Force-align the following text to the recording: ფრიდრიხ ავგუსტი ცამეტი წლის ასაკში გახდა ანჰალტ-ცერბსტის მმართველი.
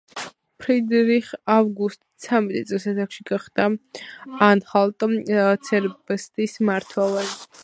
ფრიდრიხ 0.61 1.27
ავგუსტი 1.55 2.25
ცამეტი 2.25 2.63
წლის 2.71 2.87
ასაკში 2.93 3.27
გახდა 3.33 3.69
ანჰალტ-ცერბსტის 4.49 6.59
მმართველი. 6.65 7.31